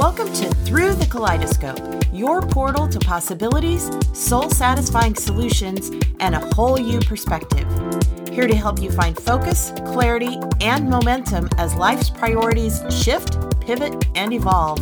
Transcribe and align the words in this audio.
Welcome 0.00 0.32
to 0.32 0.48
Through 0.64 0.94
the 0.94 1.04
Kaleidoscope, 1.04 2.04
your 2.10 2.40
portal 2.40 2.88
to 2.88 2.98
possibilities, 3.00 3.90
soul 4.14 4.48
satisfying 4.48 5.14
solutions, 5.14 5.90
and 6.20 6.34
a 6.34 6.38
whole 6.54 6.80
you 6.80 7.00
perspective. 7.00 7.68
Here 8.30 8.46
to 8.46 8.56
help 8.56 8.80
you 8.80 8.90
find 8.90 9.14
focus, 9.14 9.74
clarity, 9.84 10.38
and 10.62 10.88
momentum 10.88 11.50
as 11.58 11.74
life's 11.74 12.08
priorities 12.08 12.82
shift, 12.88 13.36
pivot, 13.60 14.06
and 14.14 14.32
evolve. 14.32 14.80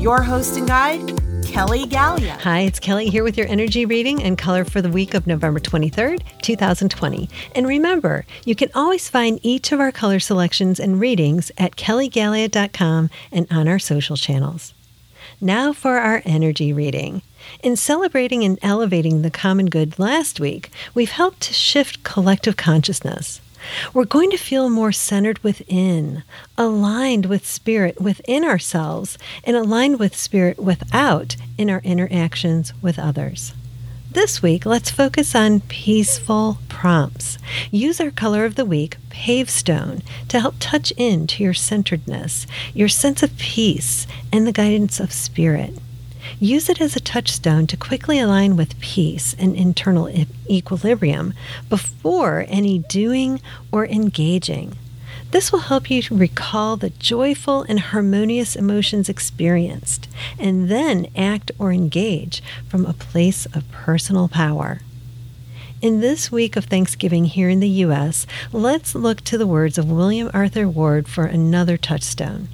Your 0.00 0.20
host 0.20 0.56
and 0.56 0.66
guide, 0.66 1.12
Kelly 1.46 1.86
Gallia. 1.86 2.38
Hi, 2.42 2.60
it's 2.60 2.78
Kelly 2.78 3.08
here 3.08 3.24
with 3.24 3.38
your 3.38 3.46
energy 3.48 3.86
reading 3.86 4.22
and 4.22 4.36
color 4.36 4.64
for 4.64 4.82
the 4.82 4.90
week 4.90 5.14
of 5.14 5.26
November 5.26 5.58
23rd, 5.60 6.22
2020. 6.42 7.30
And 7.54 7.66
remember, 7.66 8.26
you 8.44 8.54
can 8.54 8.70
always 8.74 9.08
find 9.08 9.40
each 9.42 9.72
of 9.72 9.80
our 9.80 9.90
color 9.90 10.20
selections 10.20 10.78
and 10.78 11.00
readings 11.00 11.50
at 11.56 11.76
kellygallia.com 11.76 13.10
and 13.32 13.46
on 13.50 13.68
our 13.68 13.78
social 13.78 14.16
channels. 14.16 14.74
Now 15.40 15.72
for 15.72 15.98
our 15.98 16.22
energy 16.24 16.72
reading. 16.72 17.22
In 17.62 17.76
celebrating 17.76 18.44
and 18.44 18.58
elevating 18.60 19.22
the 19.22 19.30
common 19.30 19.66
good 19.66 19.98
last 19.98 20.40
week, 20.40 20.70
we've 20.94 21.10
helped 21.10 21.40
to 21.42 21.54
shift 21.54 22.02
collective 22.02 22.56
consciousness. 22.56 23.40
We're 23.92 24.04
going 24.04 24.30
to 24.30 24.36
feel 24.36 24.70
more 24.70 24.92
centered 24.92 25.42
within, 25.42 26.22
aligned 26.56 27.26
with 27.26 27.46
spirit 27.46 28.00
within 28.00 28.44
ourselves, 28.44 29.18
and 29.44 29.56
aligned 29.56 29.98
with 29.98 30.16
spirit 30.16 30.58
without 30.58 31.36
in 31.58 31.70
our 31.70 31.80
interactions 31.80 32.72
with 32.82 32.98
others. 32.98 33.54
This 34.10 34.40
week, 34.40 34.64
let's 34.64 34.90
focus 34.90 35.34
on 35.34 35.60
peaceful 35.60 36.58
prompts. 36.68 37.36
Use 37.70 38.00
our 38.00 38.10
color 38.10 38.46
of 38.46 38.54
the 38.54 38.64
week, 38.64 38.96
Pavestone, 39.10 40.02
to 40.28 40.40
help 40.40 40.54
touch 40.58 40.90
into 40.92 41.42
your 41.42 41.52
centeredness, 41.52 42.46
your 42.72 42.88
sense 42.88 43.22
of 43.22 43.36
peace, 43.36 44.06
and 44.32 44.46
the 44.46 44.52
guidance 44.52 45.00
of 45.00 45.12
spirit. 45.12 45.76
Use 46.40 46.68
it 46.68 46.80
as 46.80 46.96
a 46.96 47.00
touchstone 47.00 47.66
to 47.66 47.76
quickly 47.76 48.18
align 48.18 48.56
with 48.56 48.80
peace 48.80 49.34
and 49.38 49.54
internal 49.54 50.08
equilibrium 50.48 51.34
before 51.68 52.46
any 52.48 52.78
doing 52.78 53.40
or 53.70 53.86
engaging. 53.86 54.76
This 55.32 55.50
will 55.50 55.60
help 55.60 55.90
you 55.90 56.02
recall 56.10 56.76
the 56.76 56.90
joyful 56.90 57.62
and 57.62 57.80
harmonious 57.80 58.54
emotions 58.54 59.08
experienced 59.08 60.08
and 60.38 60.70
then 60.70 61.08
act 61.16 61.50
or 61.58 61.72
engage 61.72 62.42
from 62.68 62.86
a 62.86 62.92
place 62.92 63.46
of 63.46 63.70
personal 63.70 64.28
power. 64.28 64.80
In 65.82 66.00
this 66.00 66.32
week 66.32 66.56
of 66.56 66.64
Thanksgiving 66.66 67.26
here 67.26 67.50
in 67.50 67.60
the 67.60 67.68
U.S., 67.68 68.26
let's 68.52 68.94
look 68.94 69.20
to 69.22 69.36
the 69.36 69.46
words 69.46 69.76
of 69.76 69.90
William 69.90 70.30
Arthur 70.32 70.68
Ward 70.68 71.06
for 71.06 71.26
another 71.26 71.76
touchstone. 71.76 72.48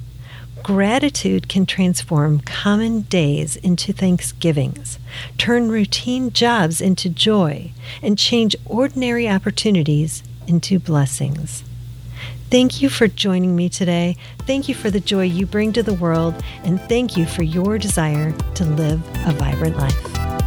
Gratitude 0.61 1.47
can 1.47 1.65
transform 1.65 2.39
common 2.39 3.01
days 3.01 3.55
into 3.57 3.93
Thanksgivings, 3.93 4.99
turn 5.37 5.69
routine 5.69 6.31
jobs 6.31 6.81
into 6.81 7.07
joy, 7.07 7.71
and 8.01 8.17
change 8.17 8.55
ordinary 8.65 9.29
opportunities 9.29 10.23
into 10.47 10.79
blessings. 10.79 11.63
Thank 12.49 12.81
you 12.81 12.89
for 12.89 13.07
joining 13.07 13.55
me 13.55 13.67
today. 13.67 14.15
Thank 14.45 14.69
you 14.69 14.75
for 14.75 14.91
the 14.91 14.99
joy 14.99 15.23
you 15.23 15.45
bring 15.45 15.73
to 15.73 15.81
the 15.81 15.95
world, 15.95 16.35
and 16.63 16.79
thank 16.81 17.17
you 17.17 17.25
for 17.25 17.43
your 17.43 17.77
desire 17.77 18.31
to 18.55 18.65
live 18.65 19.01
a 19.25 19.31
vibrant 19.31 19.77
life. 19.77 19.99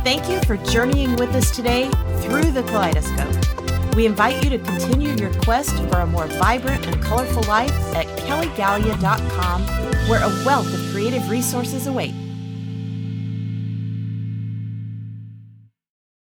Thank 0.04 0.28
you 0.28 0.40
for 0.42 0.56
journeying 0.70 1.16
with 1.16 1.34
us 1.34 1.50
today 1.50 1.90
through 2.20 2.52
the 2.52 2.62
kaleidoscope. 2.62 3.94
We 3.96 4.06
invite 4.06 4.44
you 4.44 4.50
to 4.50 4.58
continue 4.58 5.16
your 5.16 5.32
quest 5.42 5.74
for 5.88 6.00
a 6.00 6.06
more 6.06 6.26
vibrant 6.26 6.86
and 6.86 7.02
colorful 7.02 7.42
life 7.44 7.72
at 7.94 8.06
kellygallia.com, 8.20 9.62
where 10.08 10.22
a 10.22 10.44
wealth 10.44 10.72
of 10.72 10.92
creative 10.92 11.28
resources 11.28 11.86
await. 11.86 12.14